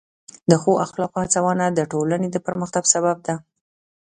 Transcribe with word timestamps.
د 0.49 0.51
ښو 0.61 0.71
اخلاقو 0.85 1.17
هڅونه 1.23 1.65
د 1.69 1.79
ټولنې 1.91 2.27
د 2.31 2.37
پرمختګ 2.47 2.83
سبب 2.93 3.17
ده. 3.27 3.35